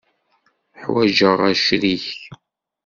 Ḥwaǧeɣ 0.81 1.39
acrik. 1.51 2.05